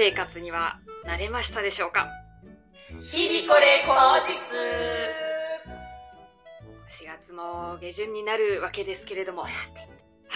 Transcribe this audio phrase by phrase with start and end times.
[0.00, 2.08] 生活には慣れましたでしょうか？
[3.12, 3.92] 日々これ口
[6.88, 7.04] 実。
[7.04, 9.42] 4月も下旬になるわけですけれども。
[9.42, 9.50] は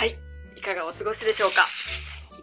[0.05, 0.19] い
[0.55, 1.65] いかがお過ごしでしょうか？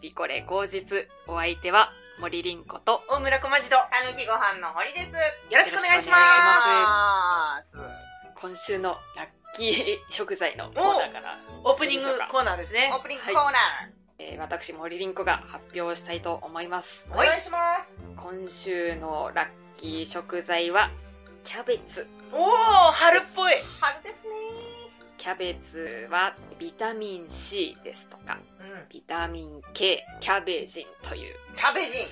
[0.02, 1.08] 日々これ口実。
[1.28, 5.12] お相手は森凛子と大村小町とたぬきご飯の堀です。
[5.54, 7.78] よろしくお願いします。
[8.34, 12.90] 今週のラッキー食材のコーナーから、オープニングコーナーですね。
[12.92, 13.91] オープニングコーナー。
[14.24, 17.08] えー私森凛子が発表したいと思います。
[17.12, 17.92] お願いします。
[18.16, 19.48] 今週のラッ
[19.80, 20.92] キー食材は
[21.44, 22.06] キャベツ。
[22.32, 22.48] おお
[22.92, 23.54] 春っぽい。
[23.80, 24.30] 春ですね。
[25.18, 28.90] キャベツはビタミン C ですとかうん。
[28.90, 31.36] ビタミン K キャベジンという。
[31.56, 32.08] キャベジン。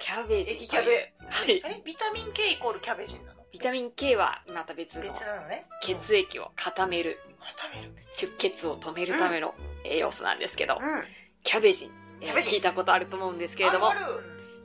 [0.00, 0.64] キャベジンという。
[0.64, 1.12] 液キャベ。
[1.28, 1.62] はい。
[1.64, 1.82] あれ？
[1.84, 3.42] ビタミン K イコールキャベジンなの？
[3.52, 5.66] ビタミン K はまた別の別なのね。
[5.82, 7.18] 血液を固める。
[7.40, 7.92] 固める。
[8.12, 11.02] 出血を止めるための栄養素なんですけど、うん。
[11.42, 11.86] キャベジ。
[11.86, 12.44] ン、えー。
[12.44, 13.92] 聞いたことあると思うんですけれども。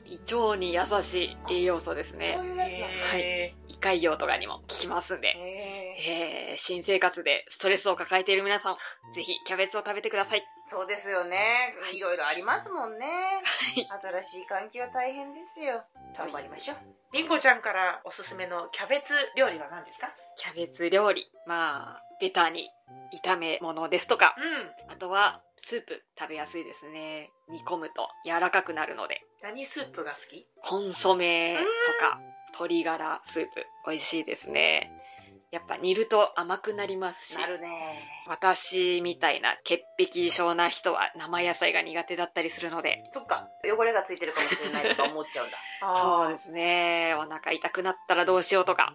[0.05, 2.35] 胃腸に優しい栄養素ですね。
[2.37, 2.87] そういうやつなんだ。
[3.17, 5.35] へ胃潰瘍とかにも効きますんで、
[5.99, 8.77] えー新生活でストレスを抱えている皆さん
[9.13, 10.43] ぜひキャベツを食べてください。
[10.67, 11.75] そうですよね。
[11.81, 11.89] は。
[11.89, 11.97] い。
[11.97, 13.05] いろいろありますもんね。
[13.75, 13.85] い。
[13.85, 15.83] 新しい環境は大変ですよ。
[16.17, 16.77] 頑張りましょう。
[17.13, 20.09] りんごちゃんからおすすめのキャベツ料理は何ですか？
[20.35, 21.31] キャベツ料理。
[21.45, 22.69] まあベタに
[23.23, 24.35] 炒め物ですとか。
[24.37, 24.91] うん。
[24.91, 27.31] あとはスープ食べやすいですね。
[27.49, 29.21] 煮込むと柔らかくなるので。
[29.41, 30.45] 何スープが好き？
[30.63, 32.19] コンソメとか
[32.53, 33.65] 鶏ガラスープ。
[33.85, 34.91] 美味しいですね
[35.49, 37.37] やっぱ煮ると甘くなりますし。
[37.37, 38.03] なるね。
[38.27, 43.09] 私みたいな潔癖症な人は生野菜が苦手だったりするので。
[43.13, 43.47] そっか。
[43.63, 45.57] 汚れがついてるかもしれないとか思っちゃうんだ。
[46.01, 47.15] そうですね。
[47.15, 48.93] お腹痛くなったらどうしようとか。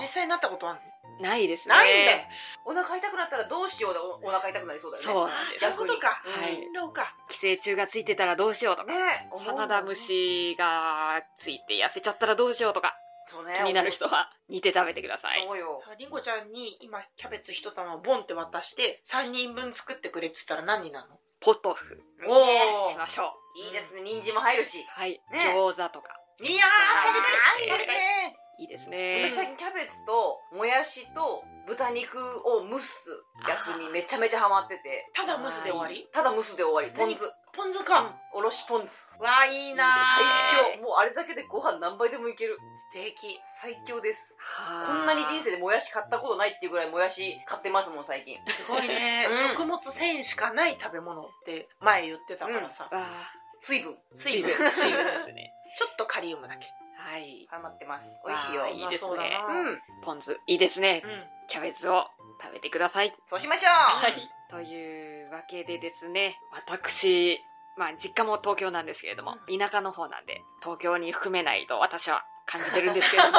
[0.00, 0.80] 実際になったことある
[1.20, 1.74] ないですね。
[1.74, 2.12] ないんだ。
[2.12, 2.18] よ
[2.64, 5.12] お腹痛くなったらどうしようでおお腹痛くなりそうだよね。
[5.12, 5.60] そうなんです。
[5.60, 6.08] そういうことか。
[6.08, 6.56] はい。
[6.56, 7.14] 心労か。
[7.28, 8.92] 寄生虫がついてたらどうしようとか。
[8.92, 9.94] ねサナダム。
[9.94, 12.98] シがついて痩せちゃったらどうしようとか
[13.30, 13.54] そうね。
[13.56, 15.44] 気になる人は煮て食べてください。
[15.46, 15.82] そうよ。
[15.98, 21.16] りんごちゃんに今キャベツ一玉をボンって渡して3人分作ってくれっつったら何になるの？
[21.40, 22.02] ポトフ。
[22.26, 23.58] おいいねーしましょう。
[23.58, 24.02] いいですね。
[24.02, 24.82] 人参も入るし。
[24.88, 25.54] はい、ね。
[25.56, 26.16] 餃子とか。
[26.40, 27.78] いやー食べたい。
[27.78, 28.36] ですね。
[28.56, 33.10] いいです私ね最近キャベツともやしと豚肉を蒸す
[33.48, 35.10] やつにめちゃめちゃハマってて。
[35.12, 36.06] ただ蒸すで終わり？
[36.12, 36.96] ただ蒸すで終わり。
[36.96, 37.24] ポン酢
[37.56, 39.06] ポン酢か、おろしポン酢。
[39.18, 39.84] わあいいな
[40.18, 40.82] 最強。
[40.82, 42.58] もうあれだけでご飯何杯でもいける。
[42.92, 43.40] 素敵。
[43.62, 44.34] 最強です。
[44.38, 48.38] はこんなに人生でもやし買ったことないっていうぐらいもやし買ってますもん最近。
[48.48, 49.48] すごいね、 うん。
[49.56, 53.96] 食物繊維しかない食べ物って前言ってたからさ、あ水分。
[54.14, 54.52] 水分。
[54.52, 55.04] 水分。
[55.04, 55.52] ですね。
[55.78, 56.66] ちょっとカリウムだけ。
[56.96, 57.46] はい。
[57.50, 58.08] ハマってます。
[58.26, 58.66] 美味しいよ。
[58.66, 59.40] いいですね。
[59.48, 59.82] うん。
[60.02, 60.40] ポン酢。
[60.46, 61.02] いいですね。
[61.04, 61.26] うん。
[61.46, 62.06] キャベツを
[62.40, 63.14] 食べてください。
[63.28, 63.72] そうしましょう。
[63.72, 67.40] はいというわけでですね私
[67.76, 73.38] まあ実家も東京なんですけれども、田舎の方なんで東京に含めないと私は感じてるんですけれども。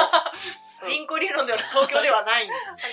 [0.88, 2.48] リンコ理論では東京ではない。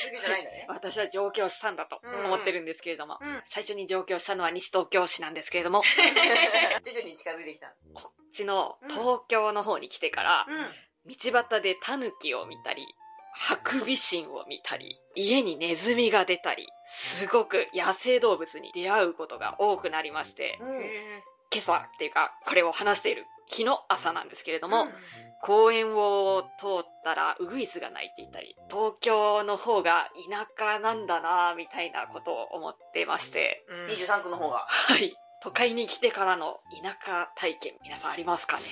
[0.70, 3.42] 私は上京したんだと思ってるんですけれども、うん。
[3.44, 5.84] 最初に上京したのは西東京市なんですけれども。
[6.84, 7.74] 徐々に近づいてきた。
[7.94, 10.72] こっちの東京の方に来てから、うん。
[11.06, 12.88] 道端でタヌキを見たり
[13.36, 20.58] ハクビシンを見たり家にネズミが出たりすごく野生動物に出会うことが多くなりまして
[21.54, 24.86] 今朝っていうかこれを話している日の朝なんですけれども、
[25.42, 33.94] 公園を通ったらウグイスが鳴いていたり東京の方が田舎なんだなみたいなことを思ってましてうん。
[33.94, 34.66] 23区の方が。
[34.68, 35.14] はい。
[35.44, 38.64] 都会に来てからの田舎体験皆さんありますかね？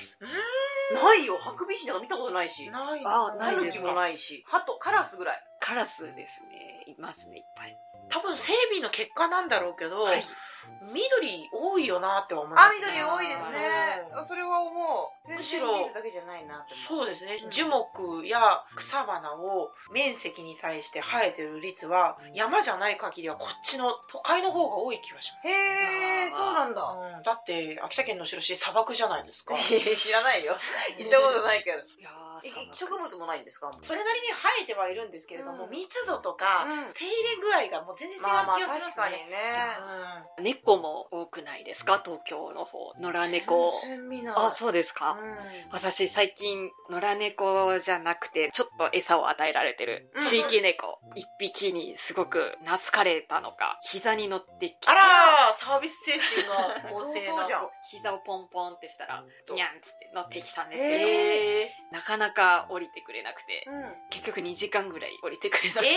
[0.92, 1.38] ないよ。
[1.38, 2.68] ハクビシンなんか見たことないし。
[2.70, 4.44] ないあタないですもないし。
[4.46, 5.44] ハトカラスぐらい。
[5.60, 6.84] カラスですね。
[6.86, 7.38] いますね。
[7.38, 7.78] いっぱい。
[8.10, 10.22] 多分整備の結果なんだろうけど、はい
[10.92, 14.08] 緑多いよなって思いますあ緑多いですね。
[14.14, 14.24] うん。
[14.26, 15.88] それは思うむしろ
[16.88, 17.38] そうですね。
[17.50, 26.80] 樹木や草花を面積に対して生えてる率は山じゃない限りはこっちの都会の方が多い気がしへえあーそうなんだ。
[26.82, 29.54] ます、うん、だって秋田県の後ろ市砂漠じゃないですか。
[29.96, 30.56] 知らないよ。
[30.98, 31.78] 行ったことないけど。
[31.78, 32.10] いや
[32.74, 33.70] 植物もないんですか？
[33.82, 35.70] それなりに生えてはいるんですけれども、うん。
[35.70, 36.92] 密度とか、うん。
[36.92, 39.56] 手入れ具合がもう全然違う気まあまあがします確かにね、
[40.38, 42.00] ね猫も多くないですか？
[42.04, 43.72] 東京の方野良猫。
[44.36, 45.36] あそうですか、うん。
[45.72, 50.24] 私最近野良猫じゃなくてちょっと餌を与えられてるうん。
[50.26, 50.98] 地域猫。
[51.14, 53.78] 一匹にすごく懐かれたのか。
[53.82, 54.78] 膝に乗ってきて。
[54.90, 57.32] あらーサービス精神が旺盛な。
[57.32, 57.70] 相当じゃん。
[57.90, 63.94] 膝をポンポンってしたらとニャンっつって乗ってきたんですけど、えー、なかなか降りてくれなくてうん。
[64.10, 65.88] 結局2時間ぐらい降りてくれなくて、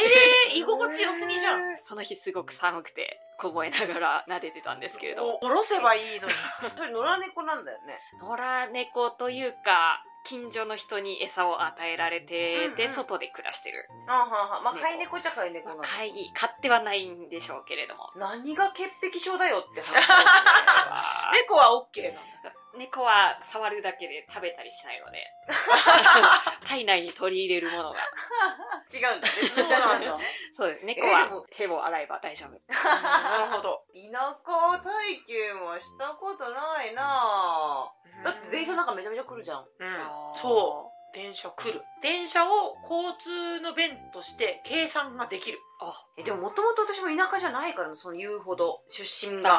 [0.51, 1.77] えー、居心地良すぎじゃん。
[1.83, 6.33] その日すごく寒くて凍えながら撫でてたんですけれどお、おろせばいいのに。
[6.75, 7.99] それ野良猫なんだよね。
[8.19, 14.83] 野良猫というか近所の人に餌を与えられて、うんうんで外で暮らしてる、あははまあ猫。
[14.83, 18.11] 飼い猫じゃ飼い猫まあなの飼い飼ってはないんでしょうけれども。
[18.15, 19.81] 何が潔癖症だよって。
[21.33, 21.69] 猫は。
[21.71, 22.54] OK なんだ。
[22.77, 25.25] 猫は触るだけで食べたりしないので
[26.65, 27.99] 体内に取り入れるものが
[28.93, 30.17] 違うんだ別そうなんだ。
[30.55, 33.83] そうです猫は手を洗えば大丈夫 なるほど。
[33.93, 41.15] 田舎体験はしたことないなぁだって電車なんかめちゃめちゃ来るじゃんうん、そう。
[41.15, 41.81] 電車来る。
[42.01, 45.59] 電車を交通の便として計算ができる。
[45.79, 49.49] あえでももともと私も田舎じゃないからなその言うほど出身が。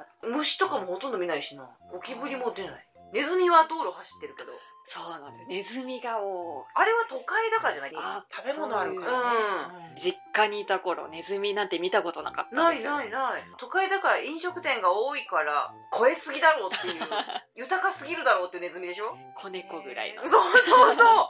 [0.00, 1.68] あ虫とかもほとんど見ないしな。
[1.92, 2.84] ゴキブリも出ない。
[3.12, 4.52] ネズミは道路走ってるけど。
[4.90, 5.46] そうなんです。
[5.48, 7.92] ネズミが多いあれは都会だからじゃない？
[7.94, 9.32] あ食べ物あるから
[9.80, 9.92] ね。
[9.96, 12.54] 実家にいた頃ネズミなんて見たことなかった。
[12.54, 13.42] んないないない。
[13.58, 17.02] 都会だから飲食店が多いから超えすぎだろうっていう。
[17.56, 19.16] 豊かすぎるだろうっていうネズミでしょ？
[19.34, 20.26] 子猫ぐらいの。
[20.28, 21.28] そうそうそう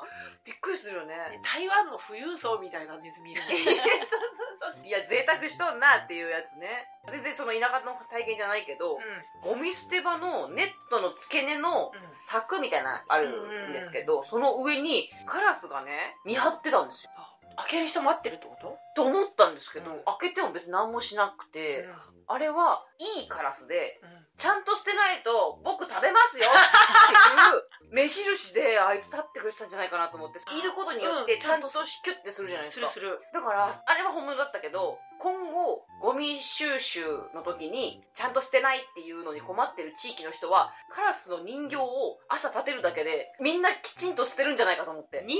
[0.48, 1.14] びっくりするよね。
[1.14, 1.40] ね。
[1.44, 6.88] 台湾の富裕層みたいなネズミいる そうそうそういや贅沢しとんなっていうやつね。
[7.10, 8.98] 全然その田舎の体験じゃないけど、
[9.42, 12.14] ゴミ捨て場のネットの付け根のうん。
[12.14, 17.10] 柵みたいなのあるんですけど、その上にカラスがね見張ってたんですよ。
[17.56, 18.78] 開ける人待ってるってこと？
[18.98, 20.02] と思ったんですけど、うん。
[20.18, 21.86] 開けても別に何もしなくて、
[22.26, 24.00] あれはいいカラスで
[24.36, 31.40] ちゃんと捨てないと僕食べますよっていう目印であいつ立ってくれてたんじゃないかなと思っていることによってうん。
[31.40, 33.22] ちゃんとキュッてするじゃないですか、するする。
[33.32, 37.02] だからあれは本物だったけど今後ゴミ収集
[37.34, 45.22] の時にちゃんと捨てないっていうのに困ってる地域の人はカラスの人形を朝立てるだけでみんなきちんと捨てるんじゃないかと思って。
[45.26, 45.38] 人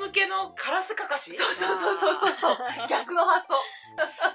[0.00, 1.36] 間向けのカラスかかし？
[1.36, 2.34] そうそうそうそうそう。
[2.34, 2.56] そう
[2.88, 3.54] 逆の発想。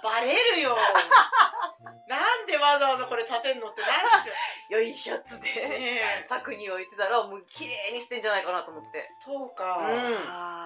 [0.02, 0.76] バレるよ。
[2.08, 3.88] なんでわざわざこれ立てんのってな
[4.20, 4.34] っちゃ
[4.74, 5.42] よいしょっつっう。
[5.42, 6.26] てねえ。
[6.28, 9.10] 柵に置いてたらもう綺麗に捨てんじゃないかなと思って。
[9.24, 9.78] そうか。
[9.88, 9.92] う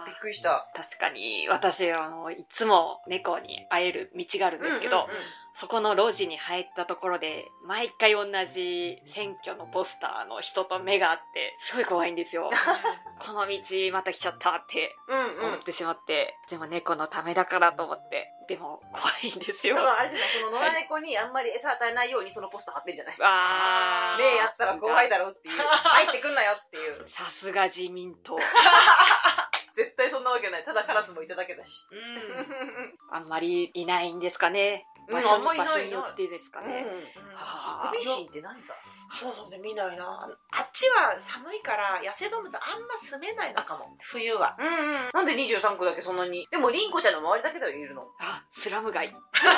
[0.04, 0.06] ん。
[0.06, 0.68] びっくりした。
[0.75, 5.18] 確かに私あのいつも猫に会える道があるんですけど、うんうんうん。
[5.54, 12.51] そこの路地に入ったところで毎回同じ選挙のポスターの人と目があってすごい怖いんですよ。
[13.19, 13.59] この道
[13.92, 15.45] また来ちゃったってうんうん。
[15.48, 19.75] 思ってしまって、でも猫のためだからと思ってでも怖いんですよ。
[19.75, 23.15] だからあれじゃないその野良猫にあんまり餌与えないようにそのポスター貼ってんじゃない。
[23.19, 25.57] あーねえやったら怖いだろっていう。
[25.57, 27.07] 入ってくんなよっていう。
[27.09, 28.38] さすが自民党。
[29.75, 30.65] 絶対そんなわけない。
[30.65, 31.85] ただカラスもいただけだし。
[31.91, 32.97] うん。
[33.11, 34.88] あんまりいないんですかね。
[34.91, 36.67] うん場所あんまいない場所によってですかうん。
[36.67, 36.85] ね、
[37.33, 38.75] ハクビシンって何さ？
[39.12, 40.06] そうそうね、見ないな。
[40.51, 43.95] あっちは寒いから野生動物あんま住めないのかも。
[44.12, 44.56] 冬は。
[44.59, 44.71] うんう
[45.07, 45.09] ん。
[45.13, 46.48] なんで23区だけそんなに？
[46.51, 48.04] でもリンコちゃんの周りだけではいるの。
[48.19, 49.13] あスラム街。
[49.36, 49.54] スラ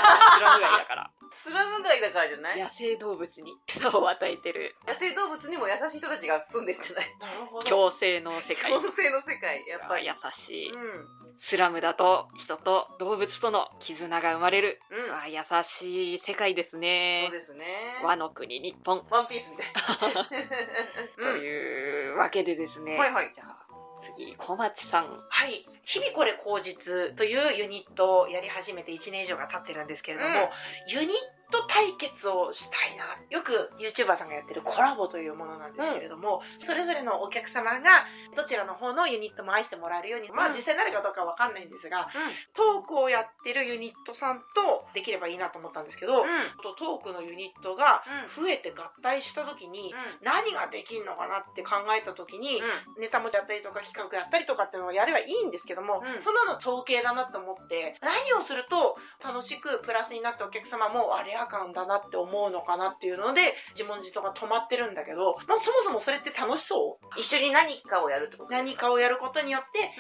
[0.56, 1.12] ム街だから。
[1.32, 2.60] スラム街だからじゃない？
[2.60, 4.76] 野生動物に餌を与えてる。
[4.88, 7.18] 野生動物にも優しい人たちが住んでるんじゃない？
[7.20, 7.68] なるほど。
[7.70, 8.72] 共生の世界。
[8.72, 9.66] 共生の世界。
[9.68, 10.06] やっぱり。
[10.08, 10.72] 優しい。
[10.74, 11.08] うん
[11.40, 14.82] スラムだと人と動物との絆が生まれる。
[14.92, 15.16] うん。
[15.16, 17.28] あ優しい世界ですね。
[17.30, 17.66] そうですね。
[18.04, 19.06] 和の国日本。
[19.10, 19.64] ワンピースみた
[20.10, 20.14] い。
[20.14, 20.26] な
[21.32, 23.32] というわけでですね、はいはい。
[23.34, 23.66] じゃあ。
[24.02, 25.26] 次小町さん。
[25.30, 25.66] はい。
[25.84, 30.52] 日々これ口実というユニットをやり始めて1年以上が経ってるんですけれども、
[30.88, 33.18] ユニット対決をしたいな。
[33.30, 42.10] よく YouTuber さんがやってるコラボというものなんですけれども、それぞれのお客様がどちらの方のユニットも愛してもらえるように、まあうん実際になるかどうかわかんないんですが、
[42.54, 46.24] トークをやってるユニットさんとできればいいなと思ったんですけど、
[46.62, 48.04] とトークのユニットが
[48.36, 52.62] 増えて合体した時に、何ができんのかなって考えた時に、
[53.00, 56.22] ネタもやったりとか企画やったりとかっていうのをやればいいんですけども、うん。
[56.22, 61.39] そんなの統計だなと思って何をすると楽しくプラスになってお客様もあれ？
[61.42, 67.20] あかんだなって思うのかなっていうので自問自答が止まってるんだけど、まあ、そもそもそれって楽しそう。
[67.20, 69.92] 一緒に何かをやるってこと何かをやることによって、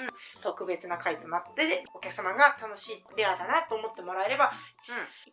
[0.41, 4.51] 特別な回となってお客様が楽しいレアだなと思ってもらえれば、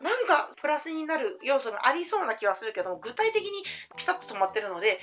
[0.01, 3.65] なんかプラスになる要素がありそうな気はするけども具体的に
[3.97, 5.01] ピタッと止まってるので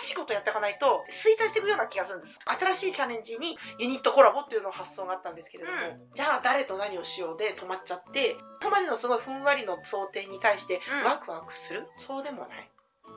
[0.00, 2.38] 新しいことやっていかないと衰退していくような気がするんです。
[2.44, 5.76] 新しいチャレンジにユニットコラボっていうのを発想があったんですけれども、
[6.14, 11.04] じゃあ誰と何をしようで止まっちゃって今までのすごいふんわりの想定に対してうん。
[11.04, 12.68] ワクワクする、そうでもない。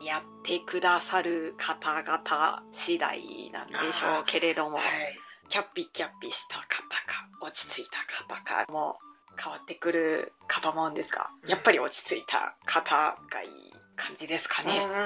[0.05, 5.19] やってくださる方々次第なんでしょうけれども、はい。
[5.47, 7.99] キャッピキャッピした方か落ち着いた
[8.35, 8.97] 方かも
[9.37, 13.49] 変わってくるかと思うんですがやっぱり落ち着いた方がいい
[13.95, 15.05] 感じですかね、うん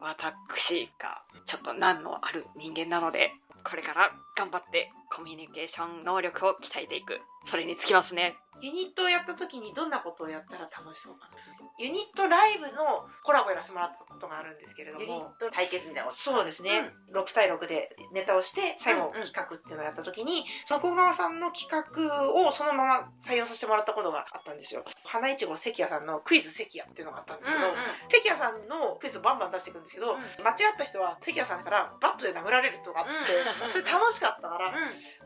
[0.00, 3.32] 私がちょっと難のある人間なので
[3.64, 7.20] これから頑張ってコミュニケーション能力を鍛えていく。
[7.44, 8.36] それにつきますね。
[8.60, 11.38] ユニットをやった時にどんなことをやったら楽しそうかな。
[11.78, 15.02] ユニットライブのコラボやらせてもらったことがあるんですけれども。
[15.02, 24.84] ユニット対決みたいなそうですね、うん、6対6でネタをして最後企画っていうのをやった時に向川さんの企画をそのまま採用させてもらったことがあったんですよ。
[25.04, 27.76] 花いちご関谷さんのクイズ関谷っていうのがあったんですけど、うんうん、
[28.10, 34.72] 関谷さんのクイズをバンバン出していくんですけど、うん、間違った人は関谷さんからバットで殴られるとかあって、うん、それ楽しかったから、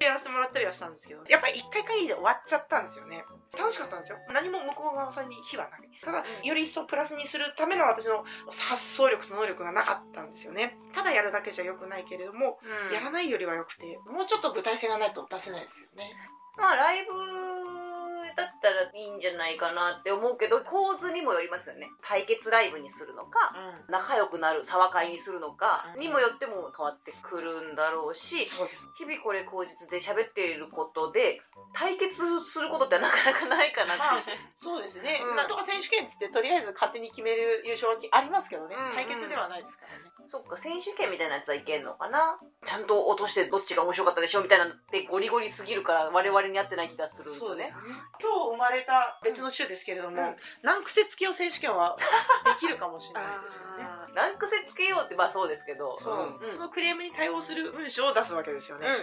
[0.01, 3.25] やらせてもらったりはしたんですけどやっぱり1回限りで終わっちゃったんですよね。
[3.57, 4.19] 楽しかったんですよ。
[4.33, 5.81] 何も向こう側さんに非はない。
[6.03, 10.79] ただより一層プラスにするための私の発想力と能力がなかったんですよね。
[10.95, 16.13] ただやるだけじゃよくないけれども、うん、やらないよりはよくてもうちょっと具体性がないと出せないですよね。
[16.57, 17.92] まあライブ
[18.37, 21.89] だったらいいんじゃないかなって思うけど構図にもよりますよね。
[22.03, 23.53] 対決ライブにするのか、
[23.89, 28.87] うん、仲良くなる騒会にするのかにもよっても変わってくるんだろうし、そうです。
[28.99, 31.41] 日々これ口実で喋っていることで
[31.75, 34.23] 対決することってなかなかないかなって、まあ、
[34.59, 40.05] そうですね、うん、なんとか選手権っつってとりあえず勝手に決める優勝ありますけどね、対決ではないですからね。
[40.29, 42.39] そっか選手権みたいなやつはいけんのかな？
[42.65, 47.73] ちゃんと落としてどっちが面白かったでしょみたいなってゴリゴリすぎるから我々に合ってない気がするんですよね、ね、
[48.23, 51.97] 今日生まれた別の週ですけれども、うん、難癖つけよう選手権は
[52.45, 53.85] できるかもしれないですよね。
[54.15, 55.99] 難癖つけようってまあそうですけど。
[56.01, 56.47] そう。
[56.47, 59.03] ん、そのクレームに対応する文章を出すわけですよね、うんうんうん、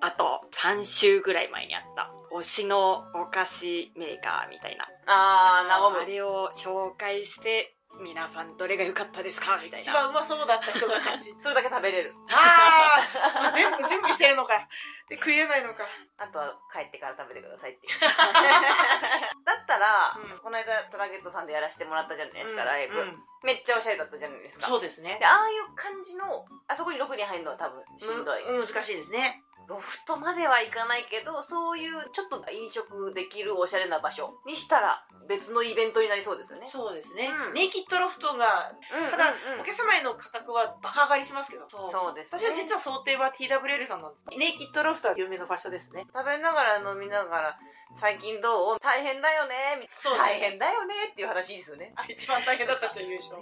[0.00, 4.88] あと3週ぐらい前にあった推しのお菓子メーカーみたいな。
[5.06, 5.64] あ
[6.00, 9.58] あれを紹介して皆さんどれが良かったですか？
[9.62, 9.90] みたいな。
[9.90, 11.34] 一番うまそうだった人が勝ち。
[11.42, 12.14] それだけ食べれる。
[12.30, 13.00] あ
[13.48, 14.68] あ全部準備してるのか。
[15.08, 15.84] で、食えないのか。
[16.18, 17.98] あとは帰ってから食べてくださいっていう。
[19.44, 24.66] だったら、うん、この間トラゲットさんでやらせてもらったじゃないですか、うん、ライブ、うん、めっちゃおしゃれだったじゃないですか。
[24.68, 25.18] そうですね。
[25.18, 28.44] で、ああいう感じの、あそこに6人入るのは多分しんどい。
[28.44, 29.42] 難しいですね。
[29.68, 36.66] ロフトまではいかないけどそういうちょっと飲食できるおしゃれな場所にしたら別のイベントになりそうですよね。
[36.66, 41.68] そうですね、うん、ネイキッドロフトが、うん、ただ、うん、お客様への価格はバカ上がりしますけど。
[41.68, 44.26] そうです、ね、私は実は想定は TWL さんなんです。
[44.38, 46.06] ネイキッドロフトは有名な場所ですね。
[46.14, 47.58] 食べながら飲みながら
[47.96, 48.78] 最近どう？
[48.80, 49.88] 大変だよね。
[49.96, 51.94] そう、大変だよねっていう話ですよね。
[52.08, 53.36] 一番大変だった人優勝。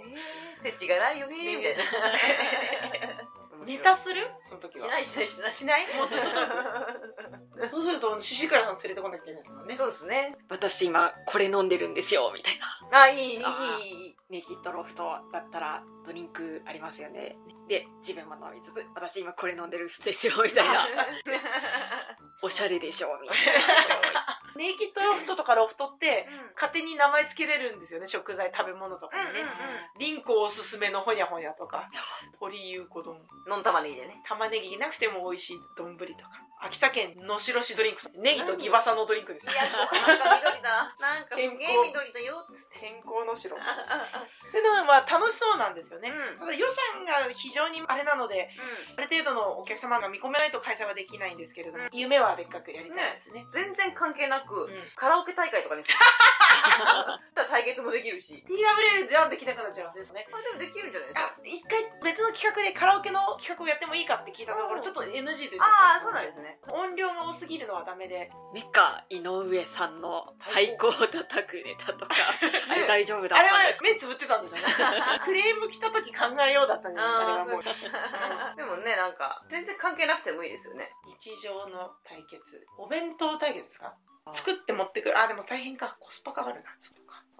[0.63, 1.83] 設置がないよねみたいな。
[3.65, 4.27] ネタする？
[4.45, 4.85] その時は。
[4.87, 5.53] しないしないしない。
[5.53, 5.85] しない？
[5.97, 6.27] もうずっと
[7.71, 9.75] そうすると獅子倉さん連れてこなきゃいけないですもんね。
[9.75, 10.37] そうですね。
[10.49, 12.57] 私今これ飲んでるんですよみたい
[12.91, 13.01] な。
[13.01, 13.39] あいいいいい
[14.09, 14.15] い。
[14.29, 17.35] ネキッドロフトだったらドリンクありますよね。
[17.67, 20.87] で自分も飲みつつ私今これ飲んでるんですよみたいな
[22.41, 23.37] おしゃれでしょみたい
[24.13, 24.41] な。
[24.55, 29.45] ネイキッドロフトとかロフトって、勝手に名前つけれるんですよね食材食べ物とかにね、
[29.99, 31.89] リンコおすすめのほにゃほにゃとか
[32.39, 33.63] ポリユーコ丼のん。
[33.63, 38.01] 玉ねぎでね玉ねぎなくても美味しい丼とか秋田県のしろしドリンク。
[38.17, 40.95] ネギとギバサのドリンクですいやなんか緑だ。
[40.99, 42.41] なんかすげえ緑だよ
[42.73, 43.55] 天候の白。
[44.51, 48.49] そういうのはまあ楽しそうなんですよね、うん、ただ予算が非常にあれなので、
[48.95, 55.95] うん、ある程度のお客様が見込めないと開催はできないんですけれども、うん、夢はでっかくやりたいですね、ね、全然関係なく、カラオケ大会とかにする。
[57.49, 58.43] 対決もできるし。
[58.47, 60.27] TWL じゃできなくなっちゃいますね。
[60.31, 61.33] あでもできるんじゃないですか？
[61.43, 68.31] 一回別の企画でカラオケの企画をやってもいいかって聞いたところちょっと NG でああそうなんですね音量が多すぎるのはダメで。
[68.53, 72.15] メカ井上さんの太鼓を叩くネタとか。
[72.69, 74.73] あれ大丈夫だったあれは目つぶってたんですよね
[75.23, 77.15] クレーム来た時考えようだったんじゃない？
[77.15, 77.63] あれはもう。
[78.57, 80.91] でもねなんか全然関係なくてもいいですよね。
[81.05, 82.65] 日常の対決。
[82.77, 83.95] お弁当対決ですか？
[84.33, 85.17] 作って持ってくる。
[85.17, 85.97] あでも大変か。
[85.99, 86.75] コスパかかるな。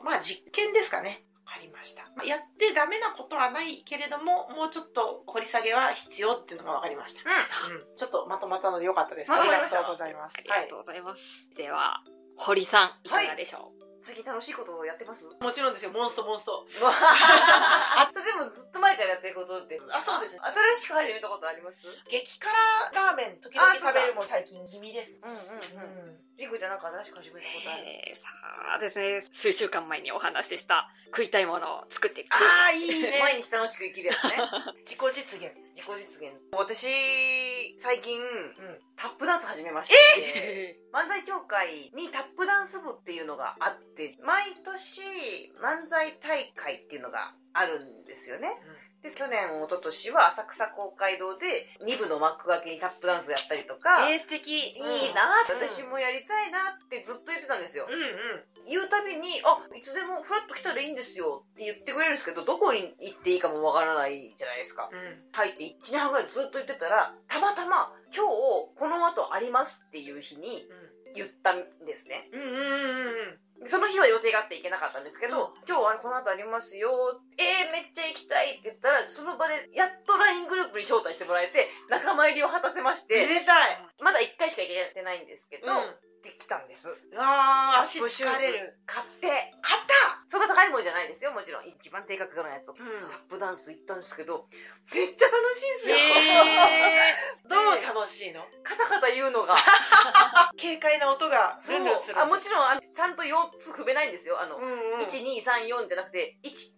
[0.03, 1.23] まあ実験ですかね
[1.55, 2.01] ありました。
[2.25, 7.21] やってダメなことはないけれども、もうちょっと掘り下げは必要っていうのが分かりました。
[7.23, 7.75] うん。
[7.75, 9.31] うん、ちょっとまとまったのでよかったです。
[9.31, 10.35] ありがとうございます。
[10.37, 11.47] ありがとうございます。
[11.47, 12.03] はい、では、
[12.35, 13.76] 堀さん、いかがでしょう、はい
[14.07, 15.27] 最近楽しいことをやってます？
[15.27, 16.63] もちろんですよ、モンストモンスト。
[16.79, 19.77] あ、それでもずっと前からやってることって。
[19.91, 20.39] あ、そうです、ね。
[20.79, 21.75] 新しく始めたことあります？
[22.09, 22.47] 激辛
[22.95, 25.11] ラーメン、時々食べるも最近気味です。
[25.21, 26.07] うんうんうん。
[26.07, 27.83] うんリクちゃんなんか新しく始めたことある？
[27.89, 28.29] えー、さ
[28.75, 32.33] あですね、数週間前にお話しした食いたいものを作っていく。
[32.35, 32.37] あ
[32.69, 33.17] あ、いいね。
[33.19, 34.37] 毎日楽しく生きるやつね。
[34.85, 35.51] 自己実現。
[35.73, 36.37] 自己実現。
[36.51, 39.95] 私、最近、うん、タップダンス始めました。
[40.21, 45.01] えー、漫才協会にタップダンス部っていうのがあって、毎年
[45.61, 48.49] 漫才大会っていうのがあるんですよね。
[48.65, 48.87] うん。
[49.01, 54.57] で去年一昨年は浅草公会堂で2部の幕開けにタップダンスやったりとか、えー、素敵。
[54.57, 55.69] いいなうん。
[55.69, 57.87] 私もやりたいなってずっと言ってたんですよ。
[57.87, 58.67] うんうん。
[58.67, 64.89] 言うたびに「あいつでもフラッと来たらいいんですよ」って言ってくれるんですけどどこに行っていいかもわからないじゃないですか。
[64.91, 65.29] うん。
[65.31, 68.29] 入って1年半ぐらいずっと言ってたらたまたま「今日
[68.75, 70.67] この後あります」っていう日に
[71.15, 72.29] 言ったんですね。
[72.33, 77.19] うんうんうんうんでその日は予定があって行けなかったんですけど、今日はこの後ありますよ。
[77.37, 83.77] えー、めっちゃ行きたいって言ったら、その場でやっと LINE グループに招待してもらえて、仲間入りを果たせまして、めでたい。
[83.99, 85.95] まだ1回しか行けてないんですけど、うん
[86.47, 86.89] たんです。
[86.89, 91.67] うわー足疲れる買って、買ったそんな高いもんじゃないですよ、もちろん。
[91.67, 92.73] 一番低価格のやつを。
[92.73, 92.91] タんッ
[93.29, 94.47] プダンス行ったんですけど、
[94.93, 95.95] めっちゃ楽しいんですよ。
[95.95, 98.45] へー どう楽しいの？
[98.63, 99.55] カタカタ言うのが。
[100.59, 104.39] 軽快な音がルンルンするあもちろんあの、ちゃんと4つ踏めないんですよ。
[104.39, 106.37] あの、うんうん1234じゃなくて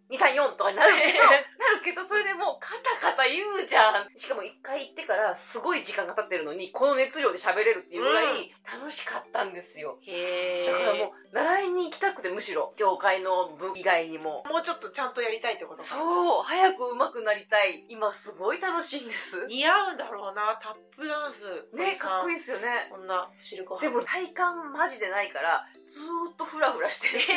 [0.09, 4.09] 1234とかになるけどなるけどそれでもうカタカタ言うじゃん。
[4.17, 14.43] しかも1回行ってからすごい時間が経ってるのにこの熱量で喋れるっていうぐらい楽しかったんですよ、へだからえもう習いに行きたくてむしろ業界の部以外にも。
[14.49, 15.87] もうちょっとちゃんとやりたいってことか。
[15.87, 16.43] そう。
[16.43, 17.85] 早く上手くなりたい。
[17.89, 19.45] 今すごい楽しいんです。
[19.47, 20.59] 似合うんだろうな。
[20.61, 21.43] タップダンス。
[21.75, 22.87] ねかっこいいいですよね。
[22.89, 27.31] こんなシルクハでも体感マジでないからずーっとフラフラしてるんです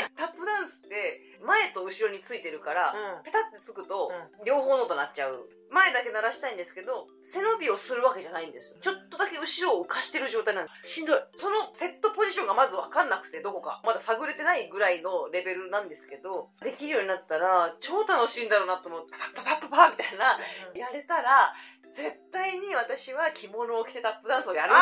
[0.00, 3.22] よタップダンスって前と後ろについてるから、うん。
[3.22, 4.10] ペタってつくと、
[4.44, 5.48] 両方の音鳴っちゃう。
[5.70, 8.76] 前だけ鳴らしたいんですけど背伸びをするわけじゃないんですよ。
[8.80, 10.94] ちょっとだけ後ろを浮かしてる状態なんです。
[10.94, 11.20] しんどい。
[11.36, 13.82] そのセットポジションがまず分かんなくてどこか。
[13.84, 20.40] まだ探れてないぐらいのレベルなんですけどできるようになったら超楽しいんだろうなと思ってパッパッパッパッみたいな
[20.74, 21.52] やれたら
[21.98, 24.72] 絶対に私は着物を着てタップダンスをやる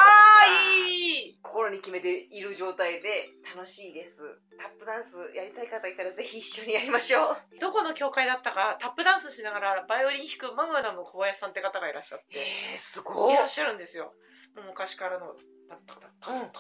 [1.00, 1.40] いい。
[1.40, 4.20] 心に決めている状態で楽しいです。
[4.60, 7.58] タップダンスやりたい方いたらぜひ一緒にやりましょう。
[7.58, 12.36] どこの教会だったかタップダンスしながらバイオリン弾くマグナム小林さんって方がいらっしゃって。
[12.36, 13.32] えー、すごい。
[13.32, 14.12] いらっしゃるんですよ。
[14.54, 15.32] もう昔からの
[15.68, 16.50] タッタッタッタッ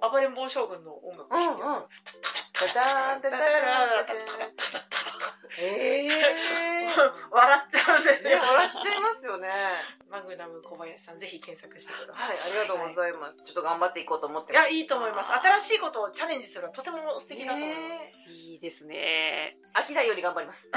[0.00, 2.02] タ暴れん坊将軍の音楽を弾きやすい
[2.52, 2.80] タッタ
[3.18, 9.48] ッタッタッタッタッタッタッタッタッタッタッタッえー、笑っちゃうんですねね笑っちゃいますよね
[10.12, 15.32] マグナム小林さんぜひ検索してくださはいありがとうございます、ちょっと頑張っていこうと思っていいやいいと思います。
[15.32, 19.56] 新しいことをチャレンジするのはとても素敵だと思います、ねいいですね。
[19.72, 20.68] 飽きないように頑張ります。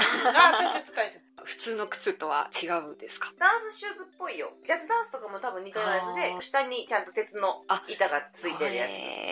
[0.56, 3.32] 大切大切普通の靴とは違うんですか？
[3.38, 4.52] ダンスシューズっぽいよ。
[4.66, 6.40] ジャズダンスとかも多分似たようなやつあでー。
[6.42, 8.86] 下にちゃんと鉄のあ板がついてるや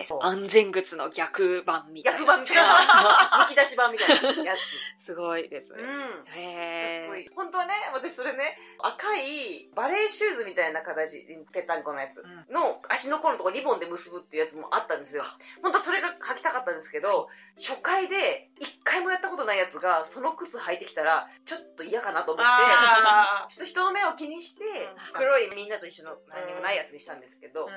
[0.07, 0.13] つ。
[0.23, 2.19] 安全靴の逆版みたいな。
[2.19, 3.45] 逆版みたいな。
[3.49, 5.03] むき出し版みたいなやつ。
[5.05, 5.83] すごいですね。
[5.83, 6.25] うん。
[6.27, 7.09] へー。
[7.09, 7.29] こいい。
[7.35, 12.21] 本当はね私それね赤いバレーシューズみたいな形ぺったんこのやつ。
[12.21, 12.45] うん。
[12.53, 15.23] の足の甲のとこリボンで結ぶっていうやつもあったんですよ。
[15.61, 22.45] 本当はそれが履きたかったんですけど初回で一回もやったことないやつがその靴履いてきたらちょっと嫌かなと思って。
[22.45, 25.17] あちょっと人の目を気にしてうん。
[25.17, 27.67] 黒いみんなと一緒の何にもないやつにしたんですけど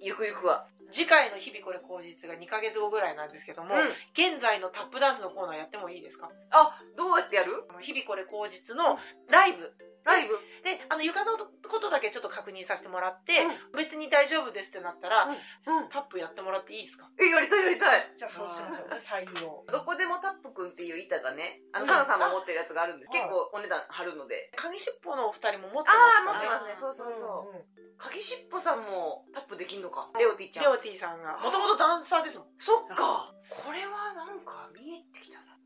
[0.00, 3.92] ゆくゆくは次回の日々これ口実が2ヶ月後ぐらいなんですけども、うん。
[4.12, 6.28] 現在のタップダンスのコーナーやってもいいですか？
[6.50, 7.64] あどうやってやる？
[7.80, 8.98] 日々これ口実の
[9.28, 9.72] ライブ。
[10.04, 10.32] ライブ。
[10.64, 11.46] であの床のこ
[11.80, 15.88] とだけちょっと確認させてもらって、う別に大丈夫ですってなったら、うん。
[15.92, 17.10] タップやってもらっていいですか？
[17.20, 18.12] えやりたいやりたい。
[18.16, 18.88] じゃあそうしましょう。
[18.96, 21.90] 採用どこでもタップくんっていう板がねあのうん。
[21.90, 23.10] サナさんも持ってるやつがあるんです。
[23.12, 24.50] あ結構お値段張るので。
[24.56, 26.32] 鍵しっぽのお二人も持ってましたね。
[26.32, 26.76] あー持ってますね。
[26.80, 27.62] そうそうそう、んん。
[27.98, 30.08] 鍵しっぽさんもタップできんのか。
[30.18, 30.64] レオティちゃん。
[30.64, 31.38] レオティさんが。
[31.38, 32.46] もともとダンサーですもん。
[32.58, 33.32] そっか。
[33.48, 35.58] これはなんか見えてきたな。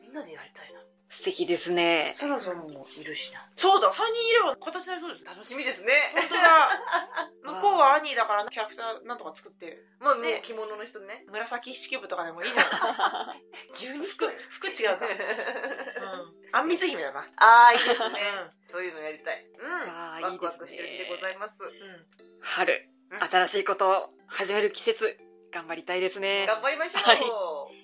[0.00, 0.80] みんなでやりたいな。
[1.10, 2.14] 素敵ですね。
[2.16, 3.44] サナさんもいるしな。
[3.56, 3.90] そうだ。
[3.90, 5.24] 3人いれば形になりそうです。
[5.24, 5.92] 楽しみですね。
[6.14, 6.80] 本当だ。
[7.60, 9.82] 向こうは兄だからキャラクターなんとか作って。
[9.98, 10.42] まあねね。
[10.44, 11.24] 着物の人ね。
[11.26, 13.36] 紫式部とかでもいいじゃないですか
[13.74, 15.06] 12服服違うか。
[15.06, 15.10] ら、
[16.22, 17.28] うん、あんみつ姫だな。
[17.36, 18.20] ああいいですうね
[18.68, 19.44] そういうのやりたい。
[19.44, 19.72] うん。
[19.72, 21.60] あーワクワクしてる日でございます。
[21.64, 22.06] ん、うん。
[22.40, 22.74] 春。
[22.74, 25.18] う、ん新しいことを始める季節、
[25.52, 26.46] 頑張りたいですね。
[26.46, 27.20] 頑張りましょう、はい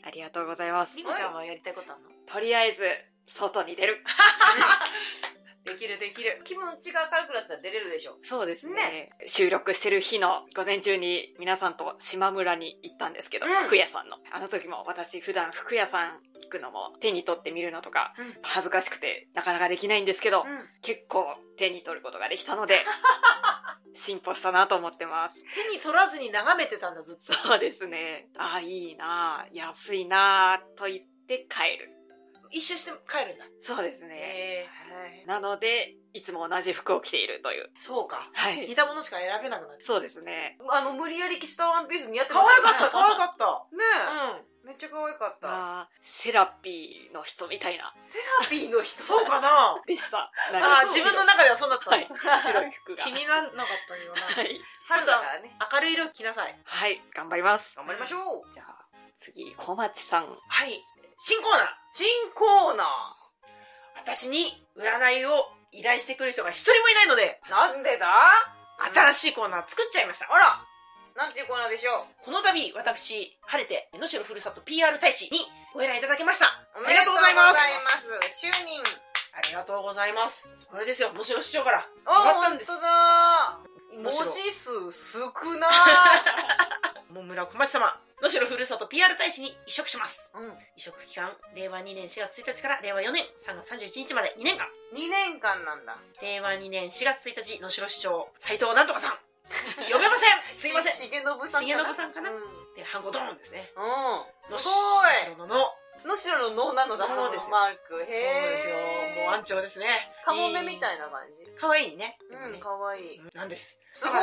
[0.04, 1.02] ありがとうございますみ。
[1.02, 2.10] こちゃんはやりたいことあるの？
[2.32, 2.82] とりあえず、
[3.26, 4.04] 外に出る。
[5.66, 14.18] できるできる気持ちが明るくなったら出れるでしょそうですねね収録してる日の午前中に皆さんと島村に行ったんですけど、うん服屋さんの。
[14.32, 20.46] あの時も私普段服屋さん行くのも手に取って見るのとかうん恥ずかしくてなかなかできないんですけど、うん
[20.82, 21.26] 結構
[21.56, 22.84] 手に取ることができたので、
[23.94, 25.42] 進歩したなと思ってます。
[25.54, 28.28] 手に取らずに眺めてたんだずっとそうですね。
[28.36, 31.90] ああ、いいなあ安いなあと言って帰る。
[32.50, 34.14] 一周して帰るんだそうですね。
[34.14, 34.68] へ
[35.22, 37.70] えなので、いつも同じ服を着ているという。
[37.80, 38.66] そうかはい。
[38.66, 40.58] 似たものしか選べなくなっそうですね。
[40.70, 43.84] あの無理やり着したワンピース似合って可愛かったた可愛かったね
[44.32, 47.94] うんえめっちゃ可愛かったセラピーの人みたいな。
[48.04, 49.02] セラピーの人？
[49.04, 50.30] そうかなでした。
[50.52, 52.08] あー自分の中ではそうだったの、はい。
[52.42, 53.04] 白い服が。
[53.04, 54.22] 気にならなかったよな。
[54.34, 54.60] はい。
[54.88, 55.56] 春だからね。
[55.72, 56.58] 明るい色着なさい。
[56.64, 57.00] はい。
[57.14, 57.74] 頑張ります。
[57.76, 58.54] 頑張りましょう。
[58.54, 58.86] じゃあ、
[59.20, 60.36] 次、小町さん。
[60.48, 60.84] はい。
[61.18, 61.66] 新コーナー。
[61.92, 62.84] 新コーナ
[63.96, 67.50] 私に占いを依頼してくる人が一人もいないので、ー。
[67.50, 68.06] なんでだ？
[68.94, 70.28] 新しいコーナー作っちゃいました。
[70.30, 70.60] あら
[71.16, 75.40] なんていうコーナーでしょこの度、私、晴れて、野代ふるさと PR 大使に
[75.72, 76.52] ご依頼いただきました。
[76.76, 78.46] うありがとうございますす。
[78.46, 78.84] 就任。
[79.32, 80.46] ありがとうございます。
[80.70, 81.88] これですよ、野代市長から。
[82.04, 82.70] あ、もらったんです
[83.96, 85.68] 文字数少な
[87.08, 90.30] 桃 村小町様、野代ふるさと PR 大使に移植します。
[90.34, 90.38] い。
[90.38, 90.52] うん。
[90.76, 94.66] 移植期間、令和2年4月1日から令和4年3月31日まで2年間。
[94.94, 95.98] 2年間なんだ。
[96.22, 99.18] 令和2年4月1日、野代市長、斉藤なんとかさん。
[99.86, 100.92] 読めません すいません。
[100.92, 101.82] しげのぶさんかな。
[101.82, 102.74] 重信さんかなうん。
[102.74, 103.70] で、ハンコドーンですね。
[103.76, 104.58] うん。
[104.58, 105.46] すごいの
[106.06, 108.00] のしろの脳なのだ、脳ですよマーク。
[108.02, 108.76] へそうですよ。
[108.76, 109.24] え。
[109.24, 110.12] もう安長ですね。
[110.24, 110.96] カモメみたい。
[110.96, 111.50] いな感じ。
[111.52, 112.16] かわいいね。
[112.30, 113.20] うん、かわいい。
[113.34, 113.76] なんです。
[113.96, 114.14] すごい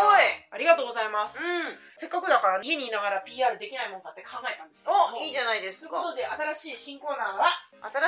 [0.51, 1.39] ありがとうございます。
[1.39, 1.77] うん。
[1.97, 5.89] せっかくだから家にいながら PR できないもんかって考えたんですお、いいじゃないですか。
[5.89, 7.49] ということで、新しい新コーナーは、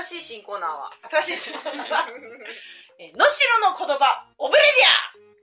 [0.04, 0.92] 新しい新コーナーは？
[1.10, 2.06] 新しい新コーナーは、
[3.00, 4.64] えー、野代の言葉、オベレ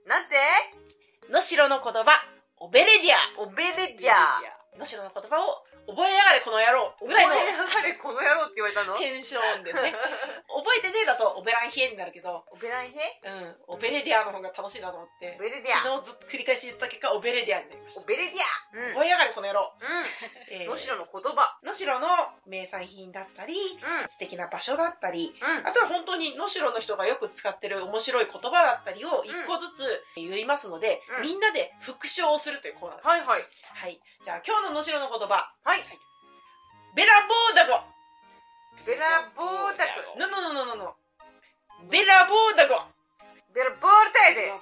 [0.05, 0.35] デなんて？
[0.35, 0.39] ィ
[1.29, 2.23] ア野代の言葉、
[2.57, 4.39] オベレディアおべれりゃ。
[4.77, 8.97] 野代の言葉を覚えやがれこの野郎ぐらいの覚えやがれこの野郎って言われたの？
[8.97, 9.93] テンションですね。
[10.47, 15.81] 覚えてねえだとオベランヒエになるけど、オベランヘうん、オベレディアの方が楽しいなと思ってオ、ベレディア。
[15.83, 18.01] 昨日ずっと繰り返し言った結果、オベレディアになりました。
[18.01, 18.77] オベレディア。
[18.77, 18.93] うん。
[18.93, 19.73] 覚えやがれこの野郎。
[19.79, 19.87] うん。
[20.51, 21.57] えー能代の言葉。
[21.63, 22.07] 能代の
[22.45, 24.09] 名産品だったり、うん。
[24.09, 25.67] 素敵な場所だったり、うん。
[25.67, 33.07] あとは本当に能代の人がよく使ってる面白い言葉だったりを一個ずつ言いますので、うんみんなで復唱をするというコーナーです。
[33.07, 33.41] はいはい。
[33.73, 33.99] はい。
[34.23, 35.72] じゃあ今日の能代の言葉、はい。
[36.95, 37.81] ベラボーダゴ。
[38.85, 40.19] ベラボーダク。
[40.19, 40.95] のののののの。
[41.89, 42.75] ベラボーダゴ。
[43.53, 44.53] ベラボーダイで。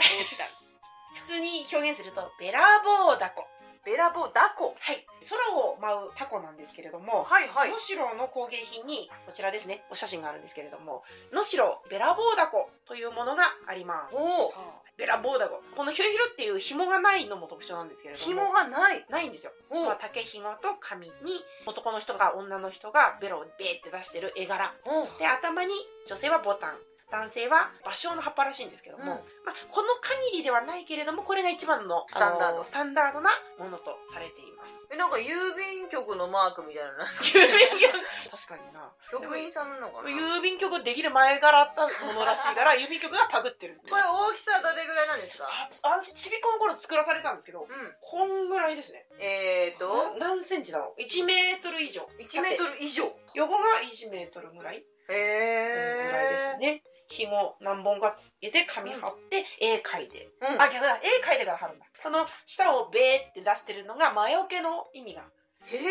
[1.15, 3.45] 普通に表現すると、ベラボーダコ。
[3.83, 4.75] ベラボーダコ。
[4.79, 5.05] はい。
[5.27, 7.77] 空を舞うタコなんですけれども、はいはい能。
[7.79, 14.15] 代の工芸品に、こちらですね、お写真があるんですけれども、能代ベラボーダコというものがあります。
[14.15, 14.53] おお。
[15.01, 15.63] ベラボーダコ。
[15.75, 18.25] このヒロヒロっていう紐がないのも特徴なんですけれども。
[18.27, 19.03] 紐がない。
[19.09, 19.51] ないんですよ。
[19.71, 25.73] おまあ、竹紐と紙に男の人が女の人がベロをベーって出してる絵柄おで頭に
[26.05, 26.77] 女性はボタン
[27.11, 29.07] 男性は芭蕉の葉っぱらしいんですけども、うん。
[29.45, 32.55] まあ、この限りではないけれどもこれが一番のスタンダー。
[32.55, 34.87] ドスタンダードなものとされています。
[34.89, 37.05] え、なんか郵便局のマークみたいな。
[37.21, 37.99] 郵便局。
[38.31, 38.91] 確かにな。
[39.11, 40.09] 局員さんなのかな？
[40.09, 45.45] 郵便局できる前からあったものらしいから 郵便局がパグってるこれ大きさはどれぐらいなんですか？
[45.83, 47.95] あ私ちびっこの頃作らされたんですけどうん。
[48.01, 49.05] こんぐらいですね。
[49.19, 52.07] えーと、な何センチだろう？1メートル以上。
[52.19, 53.11] 1メートル以上。
[53.33, 54.83] 横が1メートルぐらい。
[55.07, 56.83] ぐらいですへね。
[57.11, 60.29] 紐何本かつけて紙貼って絵描いて。
[60.41, 60.53] ー。
[60.53, 60.61] うん。
[60.61, 60.97] あ、逆だ。
[60.97, 61.85] 絵描いてから貼るんだ。
[62.01, 65.23] この下をベーって出してるのが魔除けの意味が
[65.65, 65.81] へー。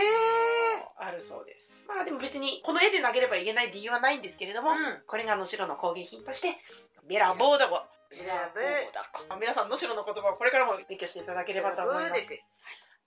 [0.97, 1.85] あるそうです。
[1.87, 5.03] まあでも別にこの絵で投げればいけない理由はないんですけれども、うん。
[5.07, 6.59] これが能代の工芸品として、
[7.09, 7.81] ベラボーダゴ。
[8.11, 9.37] ベラボーだこ。
[9.39, 12.23] 皆さん能代の言葉をこれからも勉強していただければと思います。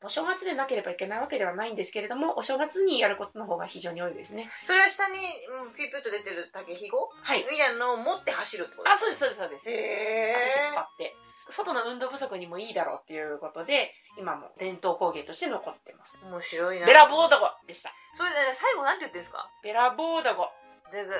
[0.03, 4.49] お正月でなければいけないわけではないんですけれども、お正月にやることの方が非常に多いですね。
[4.65, 7.09] それは下に、うん、ピュッピュッと出てる竹ひご？
[7.21, 7.43] はい。
[7.49, 9.69] みたいなのを持って走るってことあ、そうです、そうです、そうです。
[9.69, 10.35] へ
[10.67, 11.15] 引っ張って
[11.49, 16.29] 外の運動不足にもいいだろうっていうことで今も伝統工芸として残ってますー。
[16.29, 16.85] 面白いな。
[16.85, 19.49] ベラボーダゴでしたそれで最後なんて言ってんですか？
[19.63, 20.49] ベラボーダゴ
[20.91, 21.11] デグ。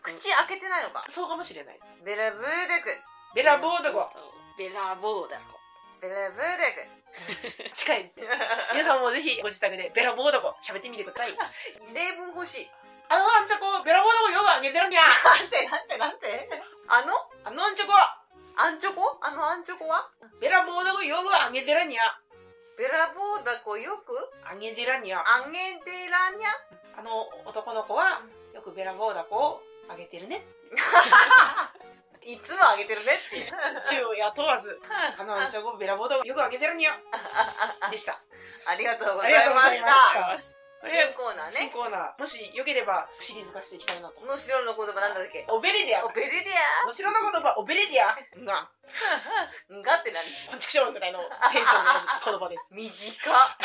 [0.00, 1.04] 口開けてないのか？
[1.08, 2.88] そうかもしれないですベラブーデク。
[3.34, 4.08] ベラボーダゴ
[4.56, 5.58] ベラボーダコ。
[6.00, 7.03] ベラブーデ
[7.74, 8.20] 近いです。
[8.72, 11.36] 皆さんもぜひご自宅でベラボーダゴ喋ってみてください。
[11.92, 12.70] 例文欲しい。
[13.08, 15.08] あのアンチョコベラボーダゴよくあげてるにゃな
[15.44, 16.48] んてなんてなんて？
[16.88, 17.14] あの？
[17.44, 17.92] あのアンチョコ
[18.56, 20.08] アンチョコあのアンチョコは？
[20.40, 22.18] ベラボーダゴよくあげてるにゃ
[22.78, 24.30] ベラボーダコよく？
[24.44, 26.50] あげてるにゃあげてらにゃ
[26.98, 28.22] あの男の子は
[28.54, 30.46] よくベラボーダゴをあげてるね
[32.24, 33.46] いつもあげてるねっていう。
[33.84, 34.80] 昼夜問わず。
[35.18, 36.98] あのアンチョコベラボーダゴよくあげてるにゃ。
[37.90, 38.20] でした。
[38.66, 39.72] ありがとうございま
[40.38, 40.63] した。
[40.86, 41.72] 新コーナー新ね。
[41.72, 42.20] コーナー。
[42.20, 44.20] もしよければシリーズ化していきたいなと。
[44.24, 45.46] のしろの言葉なんだっけ？
[45.48, 46.04] オベレディア。
[46.04, 48.14] おベレディお城の言葉オベレディア。
[48.44, 48.68] が。
[49.82, 50.24] がって何？
[50.50, 51.20] こんちくしょうぐらいの。
[51.52, 51.92] テンションの
[52.24, 52.64] 言葉です。
[52.70, 53.56] 短っ。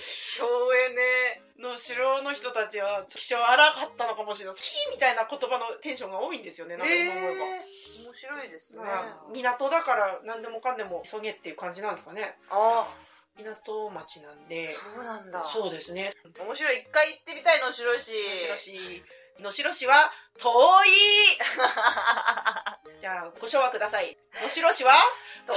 [0.00, 1.46] 省エネ。
[1.58, 4.54] の城の人たちは気性荒かったのかもしれない。
[4.56, 7.44] キーみたいな言葉のテンションが多いんですよねなんか今思えば、
[8.04, 8.78] 面白いですね。
[8.78, 12.36] まあ、港だから何でもかんでも急げっていう感じなんですかね。
[12.50, 12.86] あ
[13.36, 14.70] 港町なんで。
[14.70, 15.44] そうなんだ。
[15.44, 16.14] そうですね。
[16.38, 16.80] 面白い。
[16.80, 19.02] 一回行ってみたい能代市能代市
[19.40, 20.90] 能代市は遠い。
[23.00, 24.16] じゃあご唱和ください。
[24.42, 24.98] 能代市は
[25.46, 25.56] 遠い。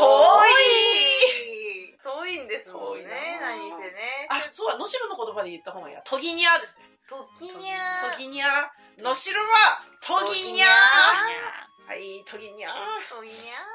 [2.04, 2.40] 遠い。
[2.40, 3.48] んですもんね遠いな。
[3.48, 4.28] 何せね。
[4.30, 6.02] あそうだ能代の言葉で言った方がいいや。
[6.04, 6.90] とぎにゃですね。
[7.08, 12.70] 時にゃとぎにゃ能代はとぎにゃはいとぎにゃ
[13.10, 13.69] とぎにゃうん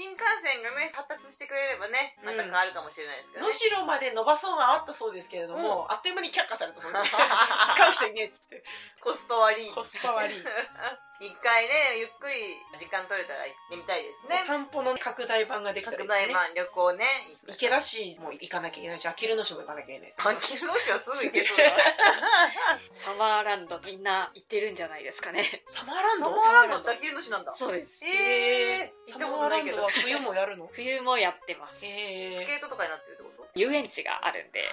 [0.00, 7.12] 新幹線がね発達してくれればねまた変わるかもしれないですけど能ね、代まで伸ばそうがあったそうですけれども、あっという間に却下されたそうです。
[7.12, 8.64] 使う人いねえっつって。
[8.96, 9.68] コスパ悪い。
[9.76, 10.40] コスパ悪い
[11.20, 14.42] 一回ねゆっくり時間取れたら行ってみたいですね。
[14.46, 16.32] 散歩の拡大版ができたらいい拡ですね。
[16.32, 17.04] 大版旅行ね。
[17.46, 21.76] 池田市も行かなきゃいけないしあきる野市も行かなきゃいけないですあきる野市はすぐ行けそうだ。
[23.04, 25.44] サマーランドみんな行ってるんじゃないですかね。
[25.68, 26.24] サマーランド？
[26.42, 27.52] サマーランドってあきる野市なんだ。
[27.54, 28.02] そうです。
[28.06, 29.86] ええー、行ったことないけど。
[29.88, 30.68] 冬もやるの？
[30.72, 31.80] 冬もやってます。
[31.80, 34.70] スえケートとかになってるってこ遊園地があるんで、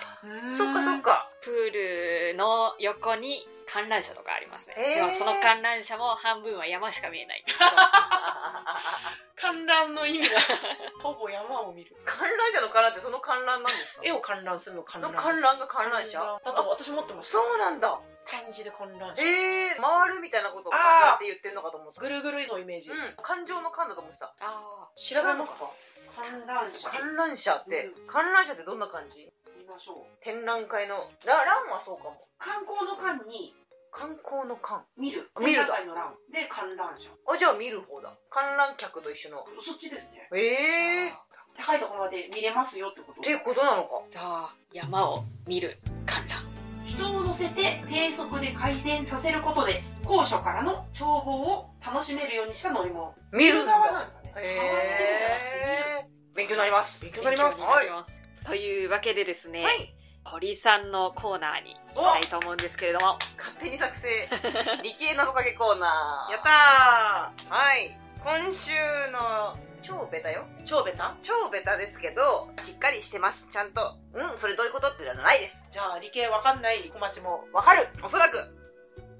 [0.54, 1.30] そっかそっか。
[1.42, 4.76] プールの横に観覧車とかありますね。
[4.78, 4.96] へー。
[4.96, 7.44] でもその観覧車も半分は山しか見えない。
[9.36, 10.40] 観覧の意味が
[11.04, 11.96] ほぼ山を見る。
[12.06, 14.02] 観覧車の観覧ってその観覧なんですか？
[14.04, 15.12] 絵を観覧するの観覧。
[15.14, 16.40] の観覧が観覧車？
[16.44, 17.32] だと私持ってます。
[17.32, 18.00] そうなんだ。
[18.26, 19.22] 漢字で観覧車。
[19.24, 22.02] ええー、回るみたいなことを観覧って言ってるのかと思った。
[22.02, 23.16] ぐるぐるのイメージ、うん。
[23.22, 24.34] 感情の観だと思ってた。
[24.42, 25.70] あ調べますか？
[26.18, 26.90] 観覧車。
[26.90, 29.30] 観覧車って、う観覧車ってどんな感じ？
[29.54, 30.24] 見ましょう。
[30.24, 30.96] 展覧会の。
[31.26, 32.26] ラランはそうかも。
[32.40, 33.54] 観光の観に。
[33.92, 34.82] 観光の観。
[34.98, 35.30] 見る。
[35.40, 35.78] 見るだ。
[35.78, 36.14] 展覧会の欄。
[36.34, 37.10] で観覧車。
[37.32, 38.18] あじゃあ見る方だ。
[38.30, 39.46] 観覧客と一緒の。
[39.62, 40.28] そっちですね。
[40.34, 41.14] ええー、っ
[41.58, 43.22] 高いところまで見れますよってこと？
[43.22, 43.90] ていうことなのか。
[44.02, 44.10] あ。
[44.10, 46.42] じゃあ、山を見る観覧。
[46.86, 53.14] 人を乗せて低速で回転させることで高所からの眺望を楽しめるようにした乗り物。
[53.34, 57.02] 見るん側なだんだえー、勉強になります。
[57.02, 57.58] 勉強になります。
[57.58, 58.22] 勉強になります。
[58.46, 59.94] というわけでですね、はい。
[60.24, 64.08] 堀さんのコーナーに行きたいと思うんですけれども、勝手に作成。
[64.84, 66.32] 理系謎かけコーナー。
[66.34, 67.98] やったはい。
[68.24, 68.72] 今週
[69.12, 70.46] の超ベタよ。
[70.60, 71.16] ー超ベタ？
[71.22, 73.48] 超ベタですけどしっかりしてます。
[73.52, 73.96] ちゃんと。
[74.14, 75.64] うんそれどういうことっていうのはないです。
[75.72, 77.88] じゃあ理系わかんない小町もわかる。
[78.04, 78.38] おそらく。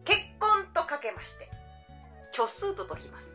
[0.04, 1.50] 結婚とかけまして。
[2.34, 3.34] 虚数と解きます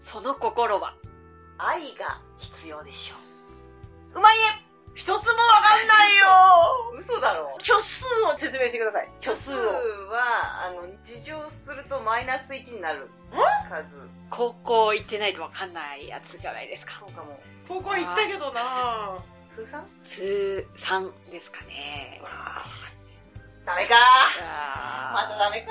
[0.00, 0.94] その心は、
[1.58, 3.16] 愛が必要でしょ
[4.14, 4.18] う。
[4.18, 4.44] うまいね。
[4.94, 6.26] 一つもわかんないよ。
[6.98, 7.56] 嘘だろ。
[7.60, 9.08] 虚数を説明してください。
[9.20, 9.54] 虚数を。
[10.08, 13.08] はあの事情するとマイナス1になる。
[13.68, 13.84] 数。
[14.30, 16.92] 高校行ってないとわかんないやつじゃないですか。
[16.98, 17.38] そうかも。
[17.68, 19.18] ここ行ったけどな。
[19.54, 22.20] 数三通算ですかね。
[23.66, 23.96] ダメか。
[24.42, 25.12] あ。
[25.28, 25.68] まだダメか。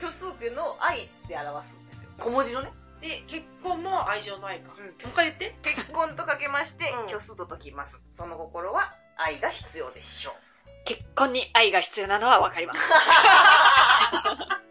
[0.00, 2.10] 虚数っていうのを愛で表すんですよ。
[2.18, 4.84] 小文字のねで結婚も愛情の愛か、うん。
[4.84, 5.54] もう一回言って。
[5.62, 7.08] 結婚とかけましてうん。
[7.08, 8.00] 虚数と解きます。
[8.16, 10.34] その心は愛が必要でしょう。
[10.84, 12.80] 結婚に愛が必要なのはわかります。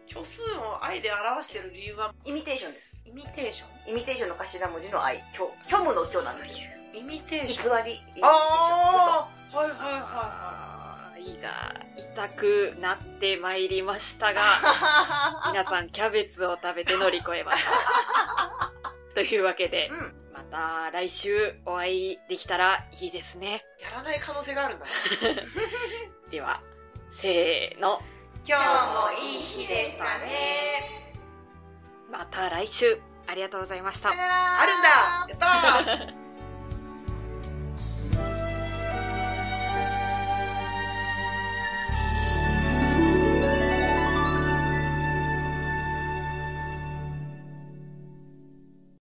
[0.09, 2.13] 虚数を愛で表してる理由は？
[2.25, 2.95] イミテーションです。
[3.05, 5.23] イミテーショイミテーションの頭文字の愛。
[5.33, 6.59] 虚虚無の虚なんです
[6.93, 8.01] イミテー偽ションり。
[8.21, 10.03] ああはいはいはいは
[10.63, 10.66] あ
[11.35, 14.59] が痛くなってまいりましたが、
[15.43, 19.13] 嘘 皆さんキャベツを食べて乗り越えましょう。
[19.13, 20.13] というわけでう、ん。
[20.33, 23.65] また来週お会いできたらいいですね。
[23.79, 24.91] いやらない可能性があるんだね
[26.29, 26.61] では、
[27.09, 28.01] せーの、
[28.45, 31.13] 今日もいい日でしたね。
[32.11, 34.09] また来週、ありがとうございました。
[34.09, 34.89] あるんだ。
[35.29, 36.17] やったー